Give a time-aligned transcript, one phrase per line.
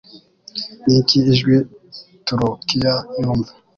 [0.87, 1.55] Niki Ijwi
[2.25, 3.51] Turukiya Yumva